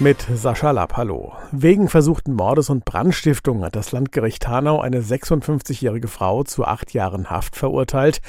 [0.00, 0.96] mit Sascha Lapp.
[0.96, 1.32] Hallo.
[1.52, 7.28] Wegen versuchten Mordes und Brandstiftung hat das Landgericht Hanau eine 56-jährige Frau zu acht Jahren
[7.28, 8.20] Haft verurteilt.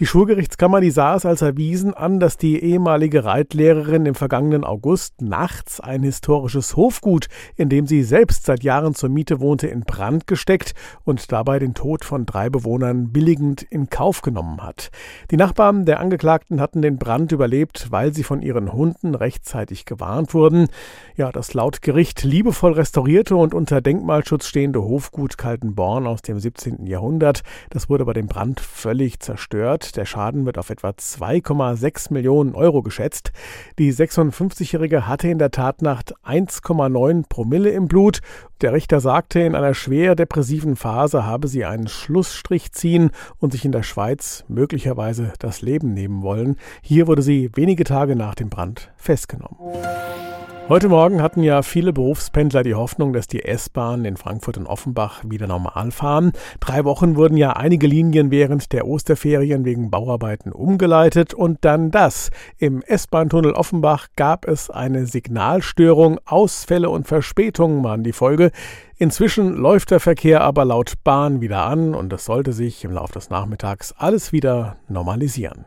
[0.00, 5.22] Die Schulgerichtskammer, die sah es als erwiesen an, dass die ehemalige Reitlehrerin im vergangenen August
[5.22, 10.26] nachts ein historisches Hofgut, in dem sie selbst seit Jahren zur Miete wohnte, in Brand
[10.26, 10.74] gesteckt
[11.04, 14.90] und dabei den Tod von drei Bewohnern billigend in Kauf genommen hat.
[15.30, 20.34] Die Nachbarn der Angeklagten hatten den Brand überlebt, weil sie von ihren Hunden rechtzeitig gewarnt
[20.34, 20.66] wurden.
[21.20, 26.86] Ja, das laut Gericht liebevoll restaurierte und unter Denkmalschutz stehende Hofgut Kaltenborn aus dem 17.
[26.86, 29.98] Jahrhundert, das wurde bei dem Brand völlig zerstört.
[29.98, 33.32] Der Schaden wird auf etwa 2,6 Millionen Euro geschätzt.
[33.78, 38.20] Die 56-Jährige hatte in der Tatnacht 1,9 Promille im Blut.
[38.62, 43.66] Der Richter sagte, in einer schwer depressiven Phase habe sie einen Schlussstrich ziehen und sich
[43.66, 46.56] in der Schweiz möglicherweise das Leben nehmen wollen.
[46.80, 49.58] Hier wurde sie wenige Tage nach dem Brand festgenommen.
[50.70, 55.24] Heute Morgen hatten ja viele Berufspendler die Hoffnung, dass die S-Bahn in Frankfurt und Offenbach
[55.26, 56.30] wieder normal fahren.
[56.60, 62.30] Drei Wochen wurden ja einige Linien während der Osterferien wegen Bauarbeiten umgeleitet und dann das.
[62.56, 66.20] Im S-Bahn-Tunnel Offenbach gab es eine Signalstörung.
[66.24, 68.52] Ausfälle und Verspätungen waren die Folge.
[68.96, 73.14] Inzwischen läuft der Verkehr aber laut Bahn wieder an und es sollte sich im Laufe
[73.14, 75.64] des Nachmittags alles wieder normalisieren.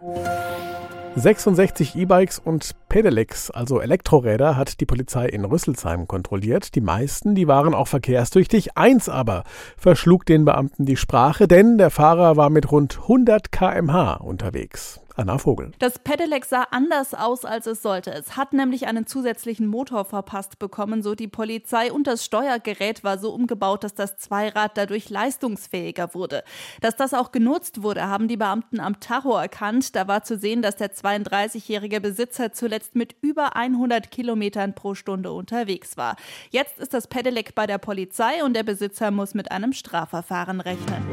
[1.16, 6.74] 66 E-Bikes und Pedelecs, also Elektroräder, hat die Polizei in Rüsselsheim kontrolliert.
[6.74, 8.76] Die meisten, die waren auch verkehrstüchtig.
[8.78, 9.44] Eins aber
[9.78, 15.03] verschlug den Beamten die Sprache, denn der Fahrer war mit rund 100 kmh unterwegs.
[15.16, 15.72] Anna Vogel.
[15.80, 18.12] Das Pedelec sah anders aus, als es sollte.
[18.12, 21.92] Es hat nämlich einen zusätzlichen Motor verpasst bekommen, so die Polizei.
[21.92, 26.44] Und das Steuergerät war so umgebaut, dass das Zweirad dadurch leistungsfähiger wurde.
[26.82, 29.96] Dass das auch genutzt wurde, haben die Beamten am Tacho erkannt.
[29.96, 35.32] Da war zu sehen, dass der 32-jährige Besitzer zuletzt mit über 100 Kilometern pro Stunde
[35.32, 36.16] unterwegs war.
[36.50, 41.04] Jetzt ist das Pedelec bei der Polizei und der Besitzer muss mit einem Strafverfahren rechnen.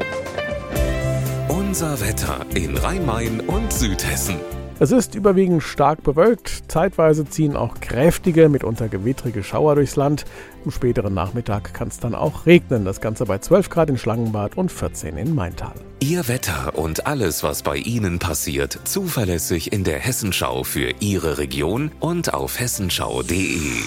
[1.71, 4.35] Unser Wetter in Rhein-Main und Südhessen.
[4.79, 6.69] Es ist überwiegend stark bewölkt.
[6.69, 10.25] Zeitweise ziehen auch kräftige, mitunter gewittrige Schauer durchs Land.
[10.65, 12.83] Am späteren Nachmittag kann es dann auch regnen.
[12.83, 15.71] Das Ganze bei 12 Grad in Schlangenbad und 14 in Maintal.
[16.01, 21.91] Ihr Wetter und alles, was bei Ihnen passiert, zuverlässig in der Hessenschau für Ihre Region
[22.01, 23.85] und auf hessenschau.de.